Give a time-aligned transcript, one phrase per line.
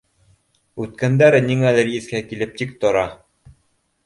[0.85, 3.05] Үткәндәр ниңәлер иҫкә килеп тик тора.